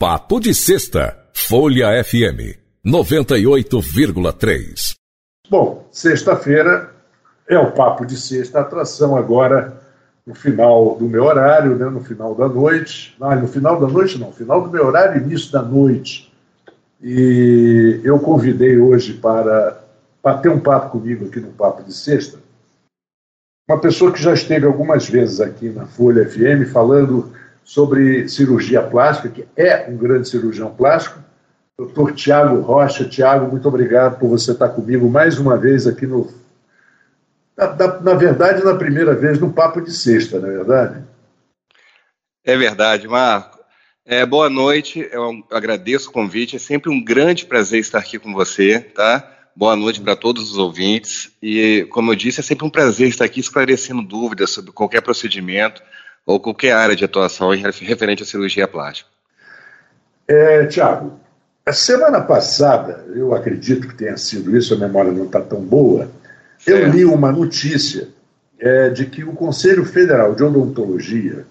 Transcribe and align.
Papo 0.00 0.40
de 0.40 0.54
Sexta, 0.54 1.14
Folha 1.34 2.02
FM, 2.02 2.56
98,3. 2.82 4.94
Bom, 5.50 5.86
sexta-feira 5.92 6.90
é 7.46 7.58
o 7.58 7.70
Papo 7.72 8.06
de 8.06 8.16
Sexta, 8.16 8.60
atração 8.60 9.14
agora 9.14 9.78
no 10.26 10.34
final 10.34 10.96
do 10.96 11.06
meu 11.06 11.24
horário, 11.24 11.76
né, 11.76 11.84
no 11.90 12.00
final 12.00 12.34
da 12.34 12.48
noite. 12.48 13.14
Não, 13.20 13.42
no 13.42 13.46
final 13.46 13.78
da 13.78 13.88
noite 13.88 14.18
não, 14.18 14.32
final 14.32 14.62
do 14.62 14.70
meu 14.70 14.86
horário, 14.86 15.20
início 15.20 15.52
da 15.52 15.60
noite. 15.60 16.32
E 17.02 18.00
eu 18.02 18.18
convidei 18.20 18.78
hoje 18.78 19.12
para 19.12 19.84
bater 20.22 20.50
um 20.50 20.60
papo 20.60 20.98
comigo 20.98 21.26
aqui 21.26 21.40
no 21.40 21.52
Papo 21.52 21.82
de 21.82 21.92
Sexta 21.92 22.38
uma 23.70 23.78
pessoa 23.78 24.12
que 24.12 24.20
já 24.20 24.34
esteve 24.34 24.66
algumas 24.66 25.08
vezes 25.08 25.40
aqui 25.40 25.68
na 25.68 25.86
Folha 25.86 26.28
FM 26.28 26.68
falando 26.72 27.32
sobre 27.64 28.28
cirurgia 28.28 28.82
plástica, 28.82 29.28
que 29.28 29.46
é 29.56 29.86
um 29.88 29.96
grande 29.96 30.28
cirurgião 30.28 30.74
plástico, 30.74 31.18
doutor 31.78 32.12
Tiago 32.12 32.60
Rocha. 32.60 33.04
Tiago, 33.04 33.50
muito 33.50 33.66
obrigado 33.68 34.18
por 34.18 34.28
você 34.28 34.52
estar 34.52 34.68
comigo 34.70 35.08
mais 35.08 35.38
uma 35.38 35.56
vez 35.56 35.86
aqui 35.86 36.06
no. 36.06 36.32
Na, 37.56 37.74
na, 37.74 38.00
na 38.00 38.14
verdade, 38.14 38.64
na 38.64 38.74
primeira 38.74 39.14
vez 39.14 39.38
no 39.38 39.52
Papo 39.52 39.80
de 39.80 39.92
Sexta, 39.92 40.38
não 40.38 40.48
é 40.48 40.52
verdade? 40.52 41.04
É 42.44 42.56
verdade, 42.56 43.06
Marco. 43.06 43.60
É, 44.04 44.24
boa 44.26 44.50
noite, 44.50 45.08
eu 45.12 45.44
agradeço 45.52 46.08
o 46.08 46.12
convite, 46.12 46.56
é 46.56 46.58
sempre 46.58 46.90
um 46.90 47.04
grande 47.04 47.44
prazer 47.44 47.80
estar 47.80 47.98
aqui 47.98 48.18
com 48.18 48.32
você, 48.32 48.80
tá? 48.80 49.36
Boa 49.54 49.76
noite 49.76 50.00
para 50.00 50.16
todos 50.16 50.50
os 50.50 50.58
ouvintes. 50.58 51.30
E, 51.42 51.86
como 51.90 52.10
eu 52.10 52.16
disse, 52.16 52.40
é 52.40 52.42
sempre 52.42 52.64
um 52.64 52.70
prazer 52.70 53.08
estar 53.08 53.24
aqui 53.24 53.40
esclarecendo 53.40 54.02
dúvidas 54.02 54.50
sobre 54.50 54.72
qualquer 54.72 55.02
procedimento 55.02 55.82
ou 56.26 56.38
qualquer 56.38 56.72
área 56.72 56.96
de 56.96 57.04
atuação 57.04 57.50
referente 57.50 58.22
à 58.22 58.26
cirurgia 58.26 58.68
plástica. 58.68 59.08
É, 60.28 60.66
Tiago, 60.66 61.18
a 61.66 61.72
semana 61.72 62.20
passada, 62.20 63.04
eu 63.14 63.34
acredito 63.34 63.88
que 63.88 63.94
tenha 63.94 64.16
sido 64.16 64.56
isso, 64.56 64.74
a 64.74 64.76
memória 64.76 65.12
não 65.12 65.24
está 65.24 65.40
tão 65.40 65.60
boa, 65.60 66.10
certo. 66.58 66.86
eu 66.86 66.88
li 66.90 67.04
uma 67.04 67.32
notícia 67.32 68.08
é, 68.58 68.90
de 68.90 69.06
que 69.06 69.24
o 69.24 69.32
Conselho 69.32 69.84
Federal 69.84 70.34
de 70.34 70.42
Odontologia 70.42 71.46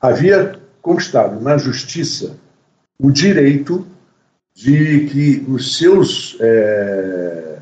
havia 0.00 0.58
conquistado 0.80 1.40
na 1.40 1.58
Justiça 1.58 2.36
o 2.98 3.10
direito 3.10 3.86
de 4.54 5.06
que 5.06 5.44
os 5.48 5.78
seus, 5.78 6.36
é, 6.40 7.58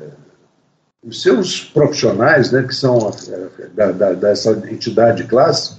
os 1.03 1.21
seus 1.21 1.63
profissionais, 1.63 2.51
né, 2.51 2.63
que 2.63 2.75
são 2.75 3.11
é, 3.29 3.67
da, 3.67 3.91
da, 3.91 4.13
dessa 4.13 4.51
entidade 4.69 5.23
de 5.23 5.29
classe, 5.29 5.78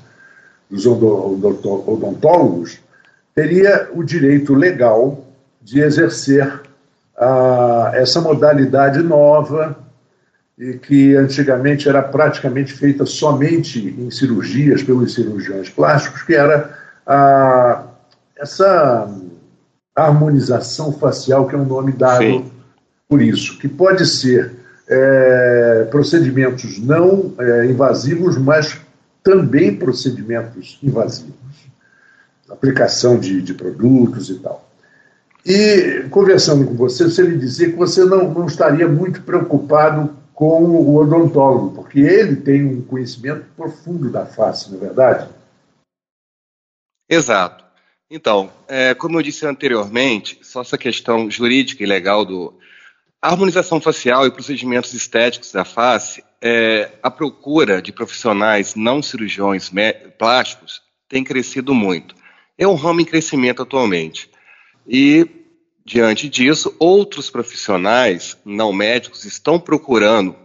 dos 0.70 0.86
odontólogos, 0.86 2.78
teria 3.34 3.88
o 3.92 4.04
direito 4.04 4.54
legal 4.54 5.24
de 5.60 5.80
exercer 5.80 6.60
a, 7.16 7.90
essa 7.94 8.20
modalidade 8.20 9.02
nova 9.02 9.76
e 10.58 10.74
que 10.74 11.16
antigamente 11.16 11.88
era 11.88 12.02
praticamente 12.02 12.72
feita 12.72 13.04
somente 13.04 13.94
em 13.98 14.10
cirurgias 14.10 14.82
pelos 14.82 15.14
cirurgiões 15.14 15.68
plásticos, 15.68 16.22
que 16.22 16.34
era 16.34 16.78
a, 17.06 17.84
essa 18.38 19.10
harmonização 19.94 20.92
facial, 20.92 21.46
que 21.46 21.54
é 21.54 21.58
um 21.58 21.64
nome 21.64 21.92
dado 21.92 22.22
Sim. 22.22 22.50
por 23.08 23.20
isso, 23.20 23.58
que 23.58 23.68
pode 23.68 24.06
ser 24.06 24.52
é, 24.88 25.86
procedimentos 25.90 26.78
não 26.78 27.32
é, 27.38 27.66
invasivos, 27.66 28.36
mas 28.36 28.78
também 29.22 29.76
procedimentos 29.76 30.78
invasivos, 30.82 31.34
aplicação 32.48 33.18
de, 33.18 33.40
de 33.42 33.54
produtos 33.54 34.30
e 34.30 34.38
tal. 34.38 34.68
E 35.44 36.06
conversando 36.10 36.66
com 36.66 36.74
você, 36.74 37.04
você 37.04 37.22
lhe 37.22 37.38
dizia 37.38 37.70
que 37.70 37.76
você 37.76 38.04
não, 38.04 38.32
não 38.32 38.46
estaria 38.46 38.86
muito 38.86 39.22
preocupado 39.22 40.16
com 40.34 40.64
o 40.64 40.96
odontólogo, 40.96 41.74
porque 41.74 42.00
ele 42.00 42.36
tem 42.36 42.64
um 42.64 42.82
conhecimento 42.82 43.44
profundo 43.56 44.10
da 44.10 44.26
face, 44.26 44.70
não 44.70 44.78
é 44.78 44.80
verdade? 44.80 45.28
Exato. 47.08 47.64
Então, 48.10 48.50
é, 48.66 48.94
como 48.94 49.18
eu 49.18 49.22
disse 49.22 49.46
anteriormente, 49.46 50.38
só 50.42 50.62
essa 50.62 50.78
questão 50.78 51.30
jurídica 51.30 51.82
e 51.82 51.86
legal 51.86 52.24
do 52.24 52.54
harmonização 53.20 53.80
facial 53.80 54.26
e 54.26 54.30
procedimentos 54.30 54.94
estéticos 54.94 55.52
da 55.52 55.64
face, 55.64 56.24
é, 56.42 56.92
a 57.02 57.10
procura 57.10 57.82
de 57.82 57.92
profissionais 57.92 58.74
não 58.74 59.02
cirurgiões 59.02 59.70
plásticos 60.18 60.82
tem 61.08 61.22
crescido 61.22 61.74
muito. 61.74 62.14
É 62.56 62.66
um 62.66 62.74
ramo 62.74 63.00
em 63.00 63.04
crescimento 63.04 63.62
atualmente. 63.62 64.30
E, 64.86 65.26
diante 65.84 66.28
disso, 66.28 66.74
outros 66.78 67.28
profissionais 67.28 68.36
não 68.44 68.72
médicos 68.72 69.24
estão 69.24 69.58
procurando 69.58 70.36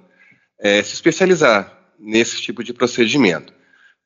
é, 0.59 0.81
se 0.83 0.93
especializar 0.93 1.71
nesse 1.99 2.41
tipo 2.41 2.63
de 2.63 2.73
procedimento. 2.73 3.53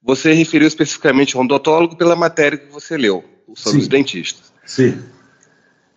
Você 0.02 0.34
referiu 0.34 0.68
especificamente 0.68 1.36
ao 1.36 1.44
odontólogo 1.44 1.96
pela 1.96 2.16
matéria 2.16 2.58
que 2.58 2.72
você 2.72 2.98
leu 2.98 3.24
sobre 3.56 3.80
Sim. 3.80 3.84
os 3.84 3.88
dentistas. 3.88 4.54
Sim. 4.66 5.04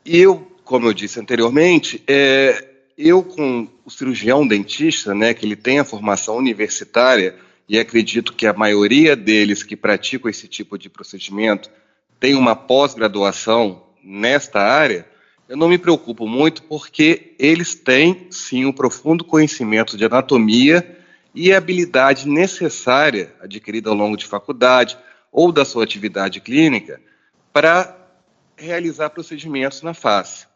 E 0.05 0.19
eu, 0.19 0.51
como 0.65 0.87
eu 0.87 0.93
disse 0.93 1.21
anteriormente, 1.21 2.03
é, 2.07 2.72
eu 2.97 3.23
com 3.23 3.69
o 3.85 3.91
cirurgião 3.91 4.47
dentista, 4.47 5.15
né, 5.15 5.35
que 5.35 5.45
ele 5.45 5.57
tem 5.57 5.79
a 5.79 5.85
formação 5.85 6.37
universitária, 6.37 7.37
e 7.69 7.79
acredito 7.79 8.35
que 8.35 8.47
a 8.47 8.53
maioria 8.53 9.17
deles 9.17 9.63
que 9.63 9.77
praticam 9.77 10.29
esse 10.29 10.47
tipo 10.47 10.77
de 10.77 10.91
procedimento 10.91 11.71
tem 12.21 12.35
uma 12.35 12.55
pós-graduação 12.55 13.83
nesta 14.03 14.61
área, 14.61 15.07
eu 15.49 15.57
não 15.57 15.69
me 15.69 15.79
preocupo 15.79 16.27
muito 16.27 16.63
porque 16.63 17.35
eles 17.39 17.75
têm 17.75 18.27
sim 18.31 18.65
um 18.65 18.73
profundo 18.73 19.25
conhecimento 19.25 19.97
de 19.97 20.05
anatomia 20.05 20.99
e 21.35 21.53
a 21.53 21.59
habilidade 21.59 22.29
necessária 22.29 23.35
adquirida 23.41 23.91
ao 23.91 23.97
longo 23.97 24.17
de 24.17 24.27
faculdade 24.27 24.97
ou 25.31 25.51
da 25.51 25.65
sua 25.65 25.85
atividade 25.85 26.41
clínica 26.41 27.01
para 27.53 27.97
realizar 28.57 29.11
procedimentos 29.11 29.83
na 29.83 29.95
face. 29.95 30.47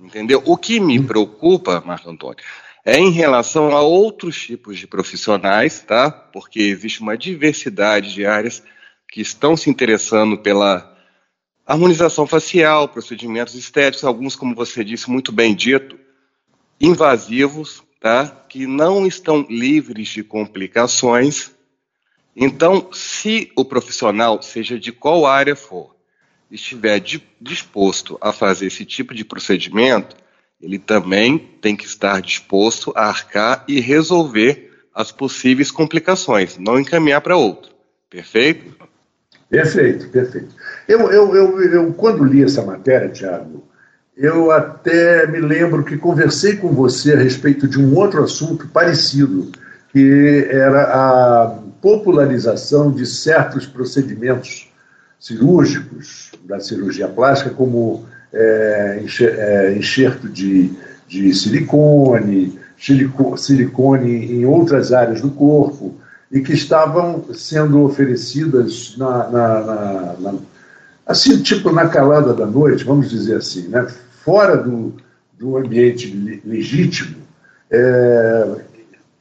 Entendeu? 0.00 0.42
O 0.46 0.56
que 0.56 0.80
me 0.80 1.02
preocupa, 1.02 1.82
Marco 1.84 2.08
Antônio, 2.08 2.42
é 2.84 2.98
em 2.98 3.10
relação 3.10 3.76
a 3.76 3.82
outros 3.82 4.40
tipos 4.40 4.78
de 4.78 4.86
profissionais, 4.86 5.80
tá? 5.80 6.10
Porque 6.10 6.60
existe 6.60 7.02
uma 7.02 7.16
diversidade 7.16 8.14
de 8.14 8.24
áreas 8.24 8.62
que 9.06 9.20
estão 9.20 9.56
se 9.56 9.68
interessando 9.68 10.38
pela 10.38 10.96
harmonização 11.66 12.26
facial, 12.26 12.88
procedimentos 12.88 13.54
estéticos, 13.54 14.04
alguns, 14.04 14.34
como 14.34 14.54
você 14.54 14.82
disse, 14.82 15.10
muito 15.10 15.30
bem 15.30 15.54
dito, 15.54 15.98
invasivos, 16.80 17.82
tá? 18.00 18.26
Que 18.48 18.66
não 18.66 19.06
estão 19.06 19.46
livres 19.50 20.08
de 20.08 20.24
complicações. 20.24 21.50
Então, 22.34 22.90
se 22.92 23.52
o 23.54 23.64
profissional, 23.64 24.40
seja 24.40 24.78
de 24.78 24.90
qual 24.90 25.26
área 25.26 25.54
for, 25.54 25.94
estiver 26.50 27.00
disposto 27.40 28.18
a 28.20 28.32
fazer 28.32 28.66
esse 28.66 28.84
tipo 28.84 29.14
de 29.14 29.24
procedimento, 29.24 30.16
ele 30.60 30.78
também 30.78 31.38
tem 31.60 31.74
que 31.74 31.86
estar 31.86 32.20
disposto 32.20 32.92
a 32.94 33.06
arcar 33.06 33.64
e 33.66 33.80
resolver 33.80 34.70
as 34.94 35.10
possíveis 35.10 35.70
complicações, 35.70 36.58
não 36.58 36.78
encaminhar 36.78 37.20
para 37.20 37.36
outro. 37.36 37.72
Perfeito? 38.10 38.76
Perfeito, 39.48 40.08
perfeito. 40.08 40.54
Eu, 40.86 41.10
eu, 41.10 41.34
eu, 41.34 41.62
eu, 41.62 41.92
quando 41.94 42.24
li 42.24 42.42
essa 42.42 42.62
matéria, 42.62 43.08
Tiago, 43.08 43.68
eu 44.16 44.50
até 44.50 45.26
me 45.26 45.40
lembro 45.40 45.84
que 45.84 45.96
conversei 45.96 46.56
com 46.56 46.68
você 46.68 47.14
a 47.14 47.18
respeito 47.18 47.66
de 47.66 47.80
um 47.80 47.96
outro 47.96 48.22
assunto 48.22 48.68
parecido, 48.68 49.50
que 49.92 50.46
era 50.50 50.82
a 50.82 51.58
popularização 51.80 52.92
de 52.92 53.06
certos 53.06 53.66
procedimentos 53.66 54.69
cirúrgicos 55.20 56.32
da 56.44 56.58
cirurgia 56.58 57.06
plástica, 57.06 57.50
como 57.50 58.06
é, 58.32 59.04
é 59.20 59.76
enxerto 59.76 60.28
de, 60.28 60.72
de 61.06 61.34
silicone, 61.34 62.58
silicone 63.36 64.32
em 64.32 64.46
outras 64.46 64.92
áreas 64.92 65.20
do 65.20 65.30
corpo, 65.30 65.94
e 66.32 66.40
que 66.40 66.54
estavam 66.54 67.24
sendo 67.34 67.82
oferecidas 67.82 68.94
na, 68.96 69.28
na, 69.28 69.60
na, 69.60 70.12
na 70.18 70.34
assim, 71.04 71.42
tipo 71.42 71.70
na 71.72 71.88
calada 71.88 72.32
da 72.32 72.46
noite, 72.46 72.84
vamos 72.84 73.10
dizer 73.10 73.36
assim, 73.36 73.68
né? 73.68 73.86
fora 74.24 74.56
do, 74.56 74.94
do 75.38 75.56
ambiente 75.56 76.40
legítimo, 76.44 77.16
é, 77.70 78.56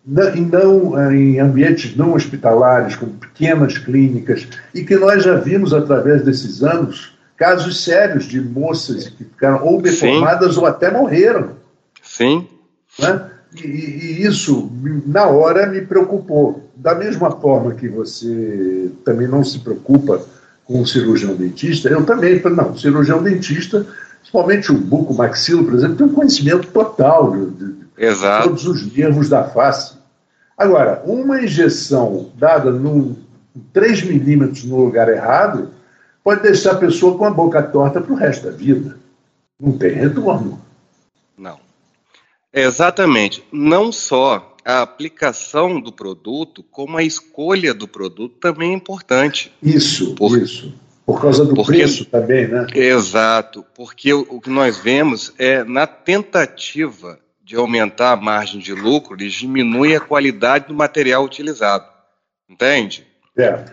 e 0.08 0.42
não 0.42 1.00
eh, 1.00 1.16
em 1.16 1.40
ambientes 1.40 1.96
não 1.96 2.14
hospitalares, 2.14 2.96
como 2.96 3.14
pequenas 3.14 3.78
clínicas, 3.78 4.48
e 4.74 4.84
que 4.84 4.96
nós 4.96 5.24
já 5.24 5.36
vimos 5.36 5.74
através 5.74 6.24
desses 6.24 6.64
anos 6.64 7.18
casos 7.38 7.84
sérios 7.84 8.26
de 8.26 8.42
moças 8.42 9.08
que 9.10 9.24
ficaram 9.24 9.66
ou 9.66 9.82
deformadas 9.82 10.56
Sim. 10.56 10.60
ou 10.60 10.66
até 10.66 10.92
morreram. 10.92 11.52
Sim. 12.04 12.48
Né? 13.00 13.30
E, 13.56 13.68
e, 13.68 14.26
isso, 14.26 14.72
na 15.06 15.26
hora, 15.28 15.66
me 15.66 15.82
preocupou. 15.82 16.70
Da 16.76 16.94
mesma 16.96 17.32
forma 17.32 17.74
que 17.74 17.88
você 17.88 18.92
também 19.06 19.28
não 19.28 19.44
se 19.44 19.60
preocupa 19.60 20.22
com 20.66 20.82
um 20.82 20.86
cirurgião 20.86 21.36
dentista, 21.36 21.90
eu 21.90 22.06
também, 22.06 22.42
não, 22.44 22.78
cirurgião 22.78 23.24
dentista, 23.24 23.86
principalmente 24.20 24.72
o 24.72 24.78
buco 24.78 25.14
maxilo, 25.14 25.64
por 25.64 25.74
exemplo, 25.74 25.96
tem 25.96 26.06
um 26.06 26.14
conhecimento 26.14 26.68
total 26.68 27.32
de, 27.32 27.46
de, 27.52 27.74
de 28.00 28.44
todos 28.44 28.66
os 28.66 28.96
nervos 28.96 29.28
da 29.28 29.44
face. 29.44 29.98
Agora, 30.58 31.04
uma 31.06 31.42
injeção 31.42 32.32
dada 32.36 32.72
num 32.72 33.16
3 33.74 34.04
milímetros 34.04 34.64
no 34.64 34.78
lugar 34.78 35.10
errado 35.10 35.72
pode 36.24 36.42
deixar 36.42 36.74
a 36.74 36.78
pessoa 36.78 37.18
com 37.18 37.26
a 37.26 37.32
boca 37.32 37.62
torta 37.62 38.02
para 38.02 38.14
o 38.14 38.16
resto 38.16 38.46
da 38.46 38.52
vida. 38.52 38.98
Não 39.60 39.78
tem 39.78 39.92
retorno. 39.92 40.62
Não. 41.38 41.60
exatamente. 42.54 43.44
Não 43.52 43.92
só 43.92 44.56
a 44.64 44.82
aplicação 44.82 45.80
do 45.80 45.92
produto, 45.92 46.64
como 46.64 46.98
a 46.98 47.04
escolha 47.04 47.74
do 47.74 47.88
produto 47.88 48.36
também 48.40 48.72
é 48.72 48.76
importante. 48.76 49.52
Isso, 49.62 50.16
Por... 50.16 50.38
isso. 50.38 50.74
Por 51.06 51.20
causa 51.20 51.44
do 51.44 51.56
porque, 51.56 51.72
preço 51.72 52.06
também, 52.06 52.48
né? 52.48 52.68
Exato, 52.76 53.66
porque 53.74 54.14
o, 54.14 54.28
o, 54.30 54.40
que 54.40 54.52
nós 54.52 54.78
vemos 54.78 55.34
é 55.40 55.64
na 55.64 55.88
tentativa 55.88 57.18
de 57.50 57.56
aumentar 57.56 58.12
a 58.12 58.16
margem 58.16 58.60
de 58.60 58.76
lucro, 58.76 59.16
eles 59.16 59.34
diminuem 59.34 59.96
a 59.96 60.00
qualidade 60.00 60.68
do 60.68 60.74
material 60.76 61.26
utilizado. 61.26 61.84
Entende? 62.48 63.08
Certo. 63.36 63.72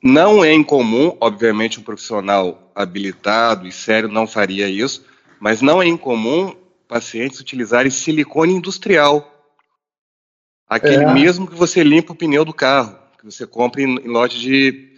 Não 0.00 0.44
é 0.44 0.54
incomum, 0.54 1.16
obviamente, 1.20 1.80
um 1.80 1.82
profissional 1.82 2.70
habilitado 2.72 3.66
e 3.66 3.72
sério 3.72 4.08
não 4.08 4.28
faria 4.28 4.68
isso, 4.68 5.04
mas 5.40 5.60
não 5.60 5.82
é 5.82 5.88
incomum 5.88 6.54
pacientes 6.86 7.40
utilizarem 7.40 7.90
silicone 7.90 8.52
industrial. 8.52 9.28
Aquele 10.68 11.02
é. 11.02 11.12
mesmo 11.12 11.48
que 11.48 11.56
você 11.56 11.82
limpa 11.82 12.12
o 12.12 12.16
pneu 12.16 12.44
do 12.44 12.54
carro, 12.54 12.96
que 13.18 13.24
você 13.24 13.44
compra 13.44 13.82
em, 13.82 13.96
em 13.96 14.06
loja 14.06 14.38
de 14.38 14.88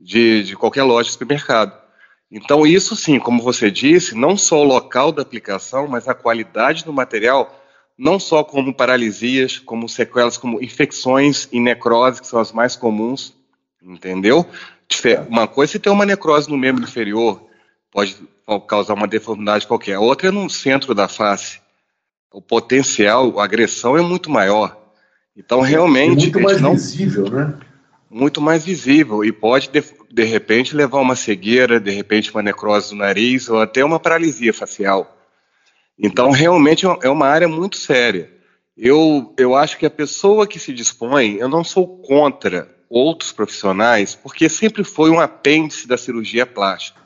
de, 0.00 0.44
de 0.44 0.56
qualquer 0.56 0.84
loja 0.84 1.06
de 1.06 1.12
supermercado. 1.14 1.85
Então, 2.30 2.66
isso 2.66 2.96
sim, 2.96 3.18
como 3.18 3.42
você 3.42 3.70
disse, 3.70 4.14
não 4.14 4.36
só 4.36 4.60
o 4.60 4.64
local 4.64 5.12
da 5.12 5.22
aplicação, 5.22 5.86
mas 5.86 6.08
a 6.08 6.14
qualidade 6.14 6.84
do 6.84 6.92
material, 6.92 7.62
não 7.96 8.18
só 8.18 8.42
como 8.42 8.74
paralisias, 8.74 9.58
como 9.58 9.88
sequelas, 9.88 10.36
como 10.36 10.62
infecções 10.62 11.48
e 11.52 11.60
necrose, 11.60 12.20
que 12.20 12.26
são 12.26 12.40
as 12.40 12.52
mais 12.52 12.74
comuns, 12.74 13.34
entendeu? 13.80 14.44
Uma 15.28 15.46
coisa 15.46 15.70
é 15.70 15.74
se 15.74 15.78
tem 15.78 15.92
uma 15.92 16.06
necrose 16.06 16.50
no 16.50 16.56
membro 16.56 16.82
inferior, 16.82 17.46
pode 17.90 18.16
causar 18.68 18.94
uma 18.94 19.06
deformidade 19.06 19.66
qualquer. 19.66 19.94
A 19.94 20.00
outra 20.00 20.28
é 20.28 20.30
no 20.30 20.48
centro 20.50 20.94
da 20.94 21.08
face. 21.08 21.60
O 22.32 22.42
potencial, 22.42 23.40
a 23.40 23.44
agressão 23.44 23.96
é 23.96 24.02
muito 24.02 24.30
maior. 24.30 24.76
Então, 25.36 25.60
realmente. 25.60 26.28
É 26.28 26.32
muito 26.32 26.40
mais 26.40 26.60
não... 26.60 26.72
visível, 26.72 27.30
né? 27.30 27.54
Muito 28.10 28.40
mais 28.40 28.64
visível 28.64 29.24
e 29.24 29.32
pode, 29.32 29.68
de, 29.68 29.82
de 30.10 30.24
repente, 30.24 30.76
levar 30.76 31.00
uma 31.00 31.16
cegueira, 31.16 31.80
de 31.80 31.90
repente, 31.90 32.30
uma 32.30 32.42
necrose 32.42 32.90
do 32.90 32.96
nariz 32.96 33.48
ou 33.48 33.60
até 33.60 33.84
uma 33.84 34.00
paralisia 34.00 34.52
facial. 34.52 35.16
Então, 35.98 36.30
realmente 36.30 36.86
é, 36.86 36.98
é 37.02 37.08
uma 37.08 37.26
área 37.26 37.48
muito 37.48 37.76
séria. 37.76 38.30
Eu, 38.76 39.34
eu 39.38 39.54
acho 39.54 39.78
que 39.78 39.86
a 39.86 39.90
pessoa 39.90 40.46
que 40.46 40.58
se 40.58 40.72
dispõe, 40.72 41.36
eu 41.36 41.48
não 41.48 41.64
sou 41.64 41.98
contra 41.98 42.70
outros 42.88 43.32
profissionais, 43.32 44.14
porque 44.14 44.48
sempre 44.48 44.84
foi 44.84 45.10
um 45.10 45.20
apêndice 45.20 45.88
da 45.88 45.96
cirurgia 45.96 46.46
plástica. 46.46 47.00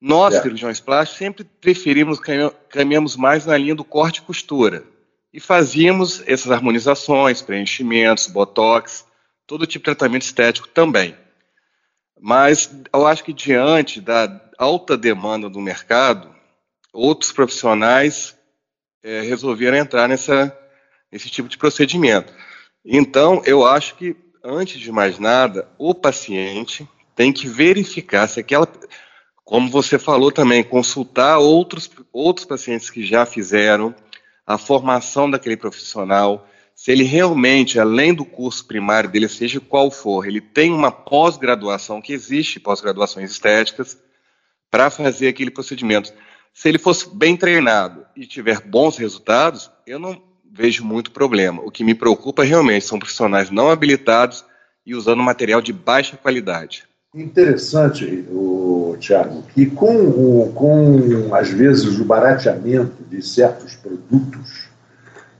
Nós, 0.00 0.34
é. 0.34 0.42
cirurgiões 0.42 0.80
plásticos, 0.80 1.18
sempre 1.18 1.44
preferimos, 1.60 2.18
caminhamos 2.70 3.16
mais 3.16 3.44
na 3.44 3.56
linha 3.56 3.74
do 3.74 3.84
corte 3.84 4.18
e 4.18 4.22
costura. 4.22 4.82
E 5.32 5.38
fazíamos 5.38 6.22
essas 6.26 6.50
harmonizações, 6.50 7.42
preenchimentos, 7.42 8.26
botox, 8.26 9.04
todo 9.50 9.66
tipo 9.66 9.82
de 9.82 9.96
tratamento 9.96 10.22
estético 10.22 10.68
também. 10.68 11.16
Mas 12.20 12.72
eu 12.94 13.04
acho 13.04 13.24
que 13.24 13.32
diante 13.32 14.00
da 14.00 14.40
alta 14.56 14.96
demanda 14.96 15.50
do 15.50 15.60
mercado, 15.60 16.32
outros 16.92 17.32
profissionais 17.32 18.38
é, 19.02 19.22
resolveram 19.22 19.76
entrar 19.76 20.08
nessa, 20.08 20.56
nesse 21.10 21.28
tipo 21.28 21.48
de 21.48 21.58
procedimento. 21.58 22.32
Então, 22.84 23.42
eu 23.44 23.66
acho 23.66 23.96
que, 23.96 24.14
antes 24.44 24.78
de 24.78 24.92
mais 24.92 25.18
nada, 25.18 25.68
o 25.76 25.92
paciente 25.96 26.88
tem 27.16 27.32
que 27.32 27.48
verificar 27.48 28.28
se 28.28 28.38
aquela. 28.38 28.68
Como 29.44 29.68
você 29.68 29.98
falou 29.98 30.30
também, 30.30 30.62
consultar 30.62 31.38
outros, 31.38 31.90
outros 32.12 32.46
pacientes 32.46 32.88
que 32.88 33.04
já 33.04 33.26
fizeram, 33.26 33.92
a 34.46 34.56
formação 34.56 35.28
daquele 35.28 35.56
profissional, 35.56 36.48
se 36.80 36.90
ele 36.90 37.04
realmente, 37.04 37.78
além 37.78 38.14
do 38.14 38.24
curso 38.24 38.64
primário 38.66 39.10
dele, 39.10 39.28
seja 39.28 39.60
qual 39.60 39.90
for, 39.90 40.26
ele 40.26 40.40
tem 40.40 40.72
uma 40.72 40.90
pós-graduação, 40.90 42.00
que 42.00 42.10
existe 42.10 42.58
pós-graduações 42.58 43.30
estéticas, 43.30 43.98
para 44.70 44.88
fazer 44.88 45.28
aquele 45.28 45.50
procedimento. 45.50 46.10
Se 46.54 46.70
ele 46.70 46.78
fosse 46.78 47.14
bem 47.14 47.36
treinado 47.36 48.06
e 48.16 48.24
tiver 48.26 48.62
bons 48.62 48.96
resultados, 48.96 49.70
eu 49.86 49.98
não 49.98 50.22
vejo 50.50 50.82
muito 50.82 51.10
problema. 51.10 51.60
O 51.62 51.70
que 51.70 51.84
me 51.84 51.94
preocupa 51.94 52.44
realmente 52.44 52.86
são 52.86 52.98
profissionais 52.98 53.50
não 53.50 53.68
habilitados 53.68 54.42
e 54.86 54.94
usando 54.94 55.22
material 55.22 55.60
de 55.60 55.74
baixa 55.74 56.16
qualidade. 56.16 56.84
Interessante, 57.14 58.24
o 58.30 58.96
Tiago, 58.98 59.42
que 59.54 59.66
com, 59.66 59.96
o, 59.96 60.50
com 60.54 61.34
às 61.34 61.50
vezes 61.50 61.98
o 61.98 62.06
barateamento 62.06 63.04
de 63.04 63.20
certos 63.20 63.76
produtos, 63.76 64.69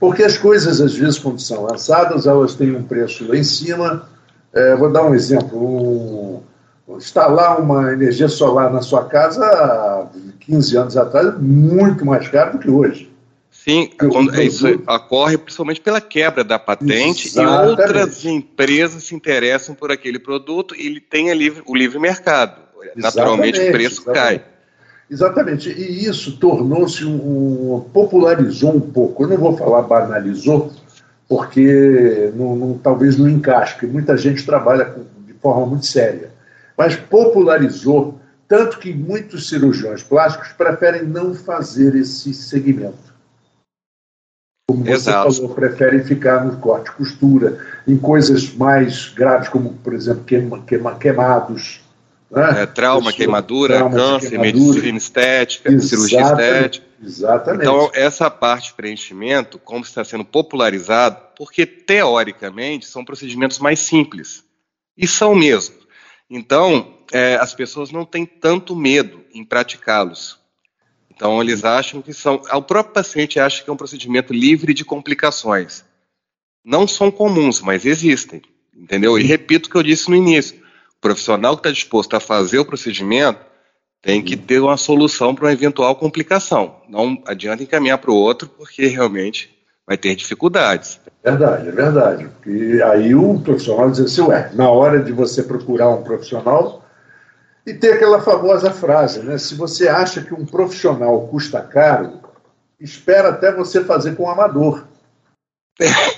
porque 0.01 0.23
as 0.23 0.35
coisas, 0.35 0.81
às 0.81 0.95
vezes, 0.95 1.19
quando 1.19 1.39
são 1.39 1.61
lançadas, 1.61 2.25
elas 2.25 2.55
têm 2.55 2.75
um 2.75 2.81
preço 2.81 3.27
lá 3.27 3.37
em 3.37 3.43
cima. 3.43 4.09
É, 4.51 4.75
vou 4.75 4.91
dar 4.91 5.03
um 5.03 5.13
exemplo. 5.13 6.43
Um, 6.87 6.97
instalar 6.97 7.61
uma 7.61 7.93
energia 7.93 8.27
solar 8.27 8.73
na 8.73 8.81
sua 8.81 9.05
casa 9.05 9.45
há 9.45 10.07
15 10.39 10.75
anos 10.75 10.97
atrás 10.97 11.39
muito 11.39 12.03
mais 12.03 12.27
caro 12.27 12.53
do 12.53 12.57
que 12.57 12.69
hoje. 12.69 13.11
Sim, 13.51 13.91
quando, 13.95 14.41
isso 14.41 14.67
ocorre 14.87 15.37
principalmente 15.37 15.79
pela 15.79 16.01
quebra 16.01 16.43
da 16.43 16.57
patente 16.57 17.27
Exatamente. 17.27 17.63
e 17.63 17.69
outras 17.69 18.25
empresas 18.25 19.03
se 19.03 19.13
interessam 19.13 19.75
por 19.75 19.91
aquele 19.91 20.17
produto 20.17 20.75
e 20.75 20.87
ele 20.87 20.99
tem 20.99 21.31
livre, 21.33 21.61
o 21.67 21.75
livre 21.75 21.99
mercado. 21.99 22.59
Naturalmente 22.95 23.59
o 23.59 23.71
preço 23.71 24.01
exatamente. 24.01 24.39
cai. 24.39 24.45
Exatamente, 25.11 25.69
e 25.69 26.05
isso 26.05 26.37
tornou-se 26.37 27.03
um, 27.03 27.75
um, 27.75 27.81
popularizou 27.81 28.73
um 28.73 28.79
pouco. 28.79 29.23
Eu 29.23 29.27
não 29.27 29.37
vou 29.37 29.57
falar 29.57 29.81
banalizou, 29.81 30.71
porque 31.27 32.31
não, 32.33 32.55
não, 32.55 32.77
talvez 32.77 33.17
não 33.17 33.27
encaixe, 33.27 33.73
porque 33.73 33.87
muita 33.87 34.15
gente 34.15 34.45
trabalha 34.45 34.85
com, 34.85 35.03
de 35.25 35.33
forma 35.33 35.65
muito 35.65 35.85
séria. 35.85 36.31
Mas 36.77 36.95
popularizou, 36.95 38.21
tanto 38.47 38.79
que 38.79 38.93
muitos 38.93 39.49
cirurgiões 39.49 40.01
plásticos 40.01 40.53
preferem 40.53 41.03
não 41.03 41.33
fazer 41.33 41.93
esse 41.93 42.33
segmento. 42.33 43.11
Como 44.69 44.85
você 44.85 44.91
Exato. 44.93 45.33
falou, 45.33 45.53
preferem 45.53 46.05
ficar 46.05 46.45
no 46.45 46.55
corte 46.55 46.89
costura, 46.93 47.57
em 47.85 47.97
coisas 47.97 48.55
mais 48.55 49.09
graves, 49.09 49.49
como, 49.49 49.73
por 49.73 49.93
exemplo, 49.93 50.23
queima, 50.23 50.61
queima, 50.61 50.95
queimados 50.95 51.81
né? 52.31 52.63
É, 52.63 52.65
trauma, 52.65 53.11
queimadura, 53.11 53.75
trauma, 53.75 53.95
câncer, 53.95 54.29
queimadura. 54.29 54.65
medicina 54.67 54.97
estética, 54.97 55.69
Exatamente. 55.69 55.89
cirurgia 55.89 56.21
estética. 56.21 56.85
Exatamente. 57.03 57.61
Então, 57.61 57.91
essa 57.93 58.29
parte 58.29 58.69
de 58.69 58.73
preenchimento, 58.75 59.59
como 59.59 59.83
está 59.83 60.03
sendo 60.03 60.23
popularizado, 60.23 61.21
porque 61.35 61.65
teoricamente 61.65 62.85
são 62.85 63.03
procedimentos 63.03 63.59
mais 63.59 63.79
simples. 63.79 64.45
E 64.97 65.07
são 65.07 65.35
mesmo. 65.35 65.75
Então, 66.29 66.99
é, 67.11 67.35
as 67.35 67.53
pessoas 67.53 67.91
não 67.91 68.05
têm 68.05 68.25
tanto 68.25 68.75
medo 68.75 69.25
em 69.33 69.43
praticá-los. 69.43 70.39
Então, 71.13 71.41
eles 71.41 71.65
acham 71.65 72.01
que 72.01 72.13
são. 72.13 72.35
O 72.35 72.61
próprio 72.61 72.93
paciente 72.93 73.39
acha 73.39 73.63
que 73.63 73.69
é 73.69 73.73
um 73.73 73.77
procedimento 73.77 74.33
livre 74.33 74.73
de 74.73 74.85
complicações. 74.85 75.83
Não 76.63 76.87
são 76.87 77.11
comuns, 77.11 77.59
mas 77.59 77.85
existem. 77.85 78.41
Entendeu? 78.73 79.19
E 79.19 79.23
repito 79.23 79.67
o 79.67 79.71
que 79.71 79.77
eu 79.77 79.83
disse 79.83 80.09
no 80.09 80.15
início 80.15 80.60
profissional 81.01 81.57
que 81.57 81.61
está 81.61 81.71
disposto 81.71 82.15
a 82.15 82.19
fazer 82.19 82.59
o 82.59 82.65
procedimento 82.65 83.39
tem 84.01 84.23
que 84.23 84.37
ter 84.37 84.59
uma 84.59 84.77
solução 84.77 85.35
para 85.35 85.45
uma 85.45 85.53
eventual 85.53 85.95
complicação. 85.95 86.77
Não 86.87 87.21
adianta 87.25 87.63
encaminhar 87.63 87.97
para 87.97 88.11
o 88.11 88.15
outro, 88.15 88.47
porque 88.47 88.87
realmente 88.87 89.55
vai 89.85 89.97
ter 89.97 90.15
dificuldades. 90.15 90.99
É 91.23 91.31
verdade, 91.31 91.67
é 91.67 91.71
verdade. 91.71 92.29
E 92.47 92.81
aí 92.81 93.13
o 93.13 93.39
profissional 93.39 93.91
diz 93.91 93.99
assim, 93.99 94.21
ué, 94.21 94.51
na 94.53 94.69
hora 94.69 95.03
de 95.03 95.11
você 95.11 95.43
procurar 95.43 95.89
um 95.89 96.03
profissional, 96.03 96.81
e 97.65 97.73
ter 97.73 97.93
aquela 97.93 98.21
famosa 98.21 98.71
frase, 98.71 99.19
né? 99.19 99.37
Se 99.37 99.53
você 99.55 99.87
acha 99.87 100.21
que 100.21 100.33
um 100.33 100.45
profissional 100.45 101.27
custa 101.27 101.61
caro, 101.61 102.19
espera 102.79 103.29
até 103.29 103.51
você 103.51 103.83
fazer 103.83 104.15
com 104.15 104.23
um 104.23 104.29
amador. 104.29 104.87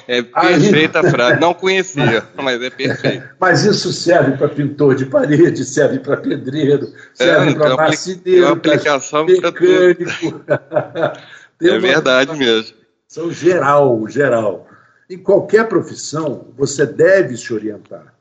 É 0.08 0.22
perfeita 0.24 1.00
a 1.00 1.10
frase, 1.10 1.40
não 1.40 1.54
conhecia, 1.54 2.28
mas 2.36 2.62
é 2.62 2.70
perfeito. 2.70 3.30
Mas 3.40 3.64
isso 3.64 3.94
serve 3.94 4.38
para 4.38 4.50
pintor 4.50 4.96
de 4.96 5.06
parede, 5.06 5.64
serve 5.64 6.00
para 6.00 6.18
pedreiro, 6.18 6.92
serve 7.14 7.52
é, 7.52 7.56
para 7.56 7.76
marceneiro, 7.76 8.48
aplicação 8.48 9.26
mecânico. 9.26 10.44
é 11.62 11.80
verdade 11.80 12.36
mesmo. 12.38 12.78
São 13.08 13.32
geral, 13.32 14.08
geral. 14.08 14.68
Em 15.10 15.18
qualquer 15.18 15.68
profissão, 15.68 16.48
você 16.58 16.86
deve 16.86 17.38
se 17.38 17.54
orientar. 17.54 18.14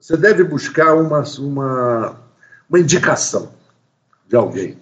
você 0.00 0.16
deve 0.16 0.42
buscar 0.42 0.94
uma, 0.94 1.22
uma, 1.38 2.20
uma 2.68 2.80
indicação 2.80 3.54
de 4.26 4.34
alguém. 4.34 4.78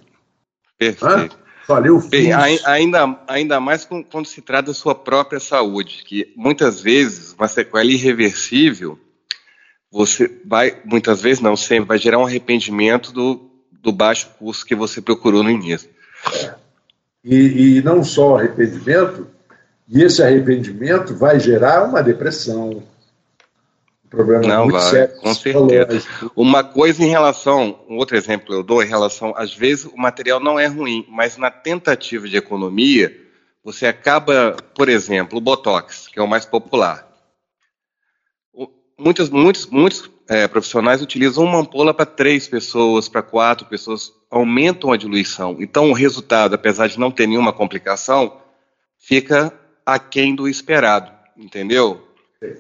Perfeito. 0.79 1.07
Olha, 1.07 1.44
eu 1.85 2.01
fiz... 2.01 2.31
ainda, 2.65 3.19
ainda 3.27 3.61
mais 3.61 3.85
quando 4.11 4.27
se 4.27 4.43
trata 4.43 4.69
da 4.69 4.75
sua 4.75 4.95
própria 4.95 5.41
saúde, 5.41 6.03
que 6.05 6.33
muitas 6.37 6.81
vezes 6.81 7.33
uma 7.33 7.49
sequela 7.49 7.85
irreversível, 7.85 8.99
você 9.91 10.31
vai, 10.45 10.77
muitas 10.85 11.23
vezes 11.23 11.41
não, 11.41 11.57
sempre 11.57 11.89
vai 11.89 11.99
gerar 11.99 12.19
um 12.19 12.27
arrependimento 12.27 13.13
do, 13.13 13.51
do 13.73 13.93
baixo 13.93 14.29
custo 14.39 14.67
que 14.67 14.75
você 14.75 15.01
procurou 15.01 15.43
no 15.43 15.51
início. 15.51 15.89
E, 17.25 17.79
e 17.79 17.83
não 17.83 18.05
só 18.05 18.37
arrependimento, 18.37 19.27
e 19.89 20.03
esse 20.03 20.23
arrependimento 20.23 21.15
vai 21.15 21.39
gerar 21.39 21.85
uma 21.85 22.03
depressão, 22.03 22.83
problema 24.15 24.47
Não, 24.47 24.65
muito 24.65 24.79
vai, 24.79 24.91
sério. 24.91 25.17
Com 25.17 25.35
certeza. 25.35 26.07
Uma 26.35 26.65
coisa 26.65 27.03
em 27.03 27.09
relação, 27.09 27.85
um 27.89 27.97
outro 27.97 28.17
exemplo 28.17 28.55
eu 28.55 28.63
dou 28.63 28.83
em 28.83 28.87
relação, 28.87 29.35
às 29.37 29.55
vezes 29.55 29.85
o 29.85 29.97
material 29.97 30.41
não 30.41 30.59
é 30.59 30.67
ruim, 30.67 31.07
mas 31.09 31.37
na 31.37 31.51
tentativa 31.51 32.29
de 32.29 32.37
economia, 32.37 33.15
você 33.63 33.87
acaba, 33.87 34.57
por 34.75 34.89
exemplo, 34.89 35.39
o 35.39 35.41
Botox, 35.41 36.09
que 36.09 36.19
é 36.19 36.23
o 36.23 36.29
mais 36.29 36.45
popular. 36.45 37.09
Muitos, 38.99 39.29
muitos, 39.31 39.67
muitos 39.67 40.11
é, 40.29 40.47
profissionais 40.47 41.03
utilizam 41.03 41.45
uma 41.45 41.59
ampola 41.59 41.93
para 41.93 42.07
três 42.07 42.47
pessoas, 42.47 43.09
para 43.09 43.23
quatro 43.23 43.67
pessoas, 43.67 44.13
aumentam 44.31 44.93
a 44.93 44.97
diluição. 44.97 45.57
Então, 45.59 45.91
o 45.91 45.95
resultado, 45.95 46.55
apesar 46.55 46.89
de 46.89 46.99
não 46.99 47.11
ter 47.11 47.27
nenhuma 47.27 47.53
complicação, 47.53 48.41
fica 48.99 49.53
aquém 49.85 50.35
do 50.35 50.49
esperado, 50.49 51.11
entendeu? 51.37 52.07
Sim. 52.43 52.57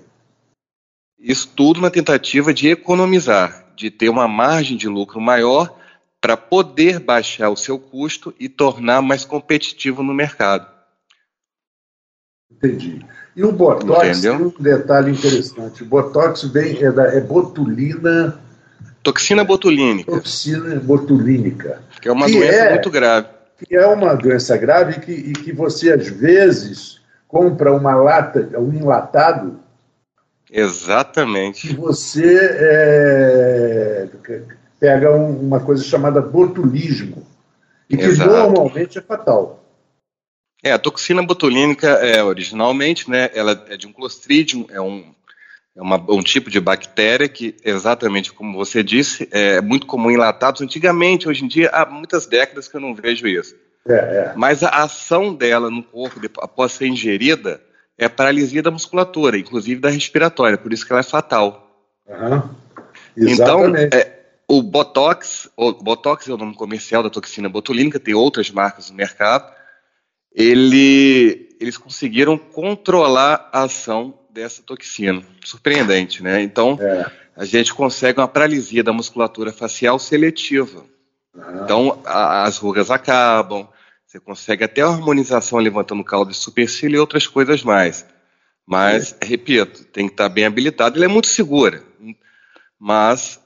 Isso 1.19 1.49
tudo 1.55 1.81
na 1.81 1.91
tentativa 1.91 2.53
de 2.53 2.69
economizar, 2.69 3.67
de 3.77 3.91
ter 3.91 4.09
uma 4.09 4.29
margem 4.29 4.77
de 4.77 4.89
lucro 4.89 5.21
maior 5.21 5.75
para 6.21 6.37
poder 6.37 6.99
baixar 6.99 7.51
o 7.51 7.57
seu 7.57 7.79
custo 7.79 8.35
e 8.41 8.49
tornar 8.49 9.03
mais 9.03 9.25
competitivo 9.25 10.03
no 10.03 10.15
mercado. 10.15 10.67
Entendi. 12.51 13.05
E 13.37 13.45
o 13.45 13.53
Botox 13.53 14.21
tem 14.21 14.31
um 14.31 14.53
detalhe 14.59 15.11
interessante. 15.11 15.83
O 15.83 15.87
Botox 15.87 16.45
vem, 16.45 16.83
é, 16.83 16.91
da, 16.91 17.15
é 17.15 17.21
botulina. 17.21 18.39
Toxina 19.03 19.45
botulínica. 19.45 20.13
Toxina 20.13 20.77
botulínica. 20.77 21.83
Que 22.01 22.09
é 22.09 22.13
uma 22.13 22.27
que 22.27 22.33
doença 22.33 22.55
é, 22.55 22.71
muito 22.71 22.91
grave. 22.91 23.29
Que 23.59 23.77
é 23.77 23.87
uma 23.87 24.15
doença 24.15 24.57
grave 24.57 25.01
que, 25.01 25.13
e 25.13 25.33
que 25.33 25.53
você, 25.53 25.93
às 25.93 26.09
vezes, 26.09 27.01
compra 27.27 27.73
uma 27.73 27.95
lata, 27.95 28.49
um 28.59 28.73
enlatado, 28.73 29.61
Exatamente. 30.57 31.73
E 31.73 31.75
você 31.75 32.39
é, 32.41 34.09
pega 34.79 35.13
um, 35.13 35.41
uma 35.41 35.59
coisa 35.59 35.83
chamada 35.83 36.21
botulismo, 36.23 37.27
e 37.91 37.97
que 37.97 38.05
Exato. 38.05 38.31
normalmente 38.31 38.97
é 38.97 39.03
fatal. 39.03 39.65
É, 40.63 40.71
a 40.71 40.79
toxina 40.79 41.23
botulínica 41.23 41.89
é 41.89 42.23
originalmente, 42.23 43.11
né, 43.11 43.31
ela 43.35 43.65
é 43.69 43.77
de 43.77 43.89
um 43.89 43.93
clostridium, 43.93 44.67
é 44.71 44.81
um, 44.81 45.13
é 45.77 45.83
uma, 45.83 45.97
um 46.09 46.23
tipo 46.23 46.49
de 46.49 46.61
bactéria 46.61 47.29
que, 47.29 47.57
exatamente 47.65 48.33
como 48.33 48.57
você 48.57 48.81
disse, 48.83 49.29
é 49.33 49.61
muito 49.61 49.87
comum 49.87 50.11
em 50.11 50.17
latados. 50.17 50.63
Antigamente, 50.63 51.29
hoje 51.29 51.45
em 51.45 51.49
dia, 51.49 51.69
há 51.71 51.85
muitas 51.85 52.27
décadas 52.27 52.69
que 52.69 52.77
eu 52.77 52.81
não 52.81 52.95
vejo 52.95 53.27
isso. 53.27 53.57
É, 53.87 53.95
é. 53.95 54.33
Mas 54.37 54.63
a 54.63 54.69
ação 54.69 55.35
dela 55.35 55.69
no 55.69 55.83
corpo, 55.83 56.21
após 56.39 56.73
ser 56.73 56.87
ingerida, 56.87 57.61
é 57.99 58.07
a 58.07 58.11
paralisia 58.11 58.63
da 58.63 58.71
musculatura, 58.71 59.39
inclusive 59.39 59.81
da 59.81 59.89
respiratória, 59.89 60.59
por 60.59 60.73
isso 60.73 60.87
que 60.87 60.93
ela 60.93 61.01
é 61.01 61.05
fatal. 61.05 61.71
Uhum. 62.09 62.51
Então, 63.17 63.75
é, 63.77 64.15
o 64.49 64.63
Botox, 64.63 65.49
o 65.57 65.73
Botox 65.73 66.29
é 66.29 66.33
o 66.33 66.37
nome 66.37 66.55
comercial 66.55 67.03
da 67.03 67.11
toxina 67.11 67.49
botulínica, 67.49 68.01
tem 68.01 68.15
outras 68.15 68.51
marcas 68.51 68.91
no 68.91 68.97
mercado, 68.97 69.53
ele, 70.35 71.57
eles 71.61 71.79
conseguiram 71.79 72.37
controlar 72.37 73.49
a 73.53 73.63
ação 73.63 74.19
dessa 74.31 74.63
toxina. 74.63 75.23
Surpreendente, 75.45 76.23
né? 76.23 76.43
Então, 76.43 76.77
é. 76.81 77.11
a 77.37 77.45
gente 77.45 77.73
consegue 77.73 78.21
uma 78.21 78.27
paralisia 78.27 78.83
da 78.83 78.93
musculatura 78.93 79.53
facial 79.53 79.99
seletiva. 79.99 80.85
Uhum. 81.33 81.63
Então, 81.63 82.03
a, 82.05 82.43
as 82.43 82.59
rugas 82.59 82.91
acabam, 82.91 83.69
você 84.15 84.21
consegue 84.21 84.63
até 84.63 84.81
a 84.81 84.87
harmonização 84.87 85.59
levantando 85.59 86.05
caldo 86.05 86.31
de 86.31 86.37
supercílio 86.37 86.97
e 86.97 87.01
outras 87.01 87.27
coisas 87.27 87.65
mais. 87.65 88.07
Mas, 88.65 89.17
é. 89.21 89.27
repito, 89.27 89.85
tem 89.87 90.07
que 90.07 90.13
estar 90.13 90.29
bem 90.29 90.45
habilitado. 90.45 90.97
Ela 90.97 91.07
é 91.07 91.09
muito 91.09 91.27
segura, 91.27 91.83
mas 92.79 93.41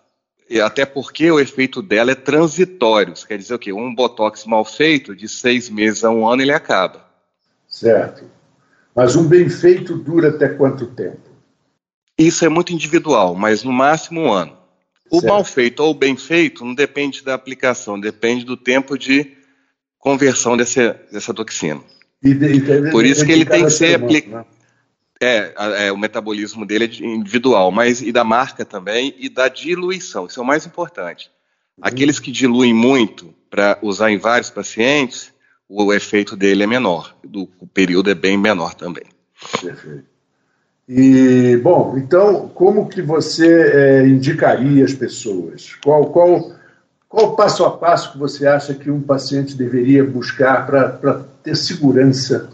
até 0.63 0.85
porque 0.85 1.31
o 1.31 1.41
efeito 1.41 1.81
dela 1.81 2.11
é 2.11 2.15
transitório. 2.15 3.15
Isso 3.15 3.27
quer 3.27 3.39
dizer 3.39 3.55
o 3.55 3.59
quê? 3.59 3.73
Um 3.73 3.95
botox 3.95 4.45
mal 4.45 4.63
feito, 4.63 5.17
de 5.17 5.27
seis 5.27 5.71
meses 5.71 6.05
a 6.05 6.11
um 6.11 6.29
ano, 6.29 6.43
ele 6.43 6.53
acaba. 6.53 7.07
Certo. 7.67 8.31
Mas 8.95 9.17
um 9.17 9.27
bem 9.27 9.49
feito 9.49 9.97
dura 9.97 10.29
até 10.29 10.51
quanto 10.51 10.87
tempo? 10.89 11.31
Isso 12.19 12.45
é 12.45 12.49
muito 12.49 12.75
individual, 12.75 13.35
mas 13.35 13.63
no 13.63 13.73
máximo 13.73 14.21
um 14.21 14.33
ano. 14.33 14.59
O 15.11 15.21
certo. 15.21 15.33
mal 15.33 15.45
feito 15.45 15.81
ou 15.81 15.93
o 15.93 15.95
bem 15.95 16.15
feito 16.15 16.63
não 16.63 16.75
depende 16.75 17.25
da 17.25 17.33
aplicação, 17.33 17.99
depende 17.99 18.45
do 18.45 18.57
tempo 18.57 18.99
de 18.99 19.38
conversão 19.99 20.57
desse, 20.57 20.95
dessa 21.13 21.35
toxina. 21.35 21.81
E 22.23 22.35
de, 22.35 22.47
e 22.47 22.91
Por 22.91 23.05
isso 23.05 23.25
que 23.25 23.33
ele 23.33 23.45
tem 23.45 23.65
que 23.65 23.71
ser 23.71 23.95
aplicado. 23.95 24.37
Né? 24.37 24.45
É, 25.21 25.87
é, 25.87 25.93
o 25.93 25.99
metabolismo 25.99 26.65
dele 26.65 26.85
é 26.85 27.05
individual, 27.05 27.73
mas 27.73 28.01
e 28.01 28.13
da 28.13 28.23
marca 28.23 28.65
também 28.65 29.15
e 29.19 29.29
da 29.29 29.49
diluição. 29.49 30.27
Isso 30.27 30.39
é 30.39 30.43
o 30.43 30.47
mais 30.47 30.65
importante. 30.65 31.31
Aqueles 31.81 32.19
que 32.19 32.31
diluem 32.31 32.73
muito 32.73 33.35
para 33.51 33.79
usar 33.83 34.11
em 34.11 34.19
vários 34.19 34.51
pacientes, 34.51 35.33
o 35.69 35.93
efeito 35.93 36.37
dele 36.37 36.63
é 36.63 36.67
menor. 36.67 37.17
Do, 37.25 37.49
o 37.59 37.67
período 37.67 38.11
é 38.11 38.15
bem 38.15 38.37
menor 38.37 38.75
também. 38.75 39.05
Perfeito. 39.61 40.05
E, 40.89 41.57
bom, 41.59 41.99
então, 41.99 42.49
como 42.49 42.89
que 42.89 43.03
você 43.03 43.47
é, 43.47 44.07
indicaria 44.07 44.85
as 44.85 44.95
pessoas? 44.95 45.75
Qual, 45.85 46.07
qual 46.07 46.53
qual 47.09 47.33
o 47.33 47.37
passo 47.37 47.65
a 47.65 47.77
passo 47.77 48.13
que 48.13 48.19
você 48.19 48.47
acha 48.47 48.75
que 48.75 48.91
um 48.91 49.01
paciente 49.01 49.57
deveria 49.57 50.05
buscar 50.05 50.67
para 50.67 51.25
ter 51.43 51.57
segurança? 51.57 52.51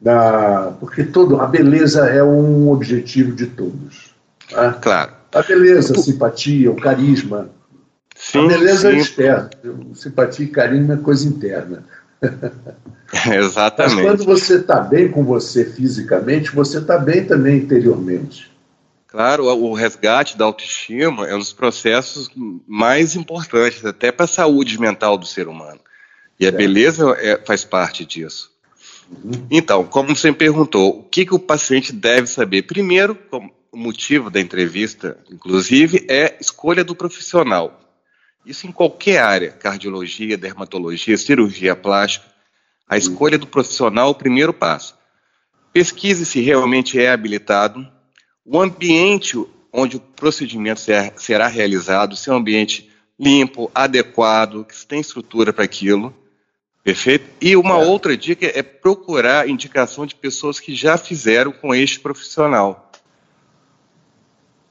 Da... 0.00 0.72
Porque 0.80 1.04
todo, 1.04 1.40
a 1.40 1.46
beleza 1.46 2.06
é 2.06 2.22
um 2.22 2.70
objetivo 2.70 3.32
de 3.32 3.46
todos. 3.46 4.14
Tá? 4.50 4.72
Claro. 4.72 5.12
A 5.32 5.42
beleza, 5.42 5.94
a 5.94 5.98
simpatia, 5.98 6.70
o 6.70 6.76
carisma. 6.76 7.48
Sim, 8.14 8.46
a 8.46 8.48
beleza 8.48 8.88
é 8.88 8.92
sim. 8.92 8.96
é 8.96 9.00
externa. 9.00 9.50
Simpatia 9.94 10.46
e 10.46 10.48
carisma 10.48 10.94
é 10.94 10.96
coisa 10.96 11.28
interna. 11.28 11.84
Exatamente. 13.32 13.94
Mas 13.94 14.04
quando 14.04 14.24
você 14.24 14.56
está 14.56 14.80
bem 14.80 15.08
com 15.08 15.24
você 15.24 15.64
fisicamente, 15.64 16.54
você 16.54 16.78
está 16.78 16.98
bem 16.98 17.24
também 17.24 17.58
interiormente. 17.58 18.50
Claro, 19.16 19.46
o 19.46 19.72
resgate 19.72 20.36
da 20.36 20.44
autoestima 20.44 21.26
é 21.26 21.34
um 21.34 21.38
dos 21.38 21.54
processos 21.54 22.30
mais 22.68 23.16
importantes, 23.16 23.82
até 23.82 24.12
para 24.12 24.26
a 24.26 24.28
saúde 24.28 24.78
mental 24.78 25.16
do 25.16 25.24
ser 25.24 25.48
humano. 25.48 25.80
E 26.38 26.46
a 26.46 26.52
beleza 26.52 27.16
é, 27.18 27.38
faz 27.38 27.64
parte 27.64 28.04
disso. 28.04 28.52
Uhum. 29.10 29.46
Então, 29.50 29.84
como 29.84 30.14
você 30.14 30.30
me 30.30 30.36
perguntou, 30.36 30.98
o 30.98 31.02
que, 31.02 31.24
que 31.24 31.34
o 31.34 31.38
paciente 31.38 31.94
deve 31.94 32.26
saber? 32.26 32.64
Primeiro, 32.64 33.18
o 33.72 33.78
motivo 33.78 34.28
da 34.28 34.38
entrevista, 34.38 35.16
inclusive, 35.32 36.04
é 36.10 36.36
escolha 36.38 36.84
do 36.84 36.94
profissional. 36.94 37.80
Isso 38.44 38.66
em 38.66 38.70
qualquer 38.70 39.22
área, 39.22 39.50
cardiologia, 39.50 40.36
dermatologia, 40.36 41.16
cirurgia 41.16 41.74
plástica. 41.74 42.26
A 42.86 42.92
uhum. 42.92 42.98
escolha 42.98 43.38
do 43.38 43.46
profissional 43.46 44.08
é 44.08 44.10
o 44.10 44.14
primeiro 44.14 44.52
passo. 44.52 44.94
Pesquise 45.72 46.26
se 46.26 46.42
realmente 46.42 47.00
é 47.00 47.10
habilitado, 47.10 47.95
o 48.46 48.60
ambiente 48.60 49.36
onde 49.72 49.96
o 49.96 50.00
procedimento 50.00 50.80
será 51.16 51.48
realizado, 51.48 52.16
ser 52.16 52.30
um 52.30 52.36
ambiente 52.36 52.88
limpo, 53.18 53.70
adequado, 53.74 54.64
que 54.64 54.86
tem 54.86 55.00
estrutura 55.00 55.52
para 55.52 55.64
aquilo, 55.64 56.14
perfeito? 56.84 57.26
E 57.40 57.56
uma 57.56 57.82
é. 57.82 57.84
outra 57.84 58.16
dica 58.16 58.46
é 58.46 58.62
procurar 58.62 59.48
indicação 59.48 60.06
de 60.06 60.14
pessoas 60.14 60.60
que 60.60 60.74
já 60.74 60.96
fizeram 60.96 61.50
com 61.50 61.74
este 61.74 61.98
profissional. 61.98 62.90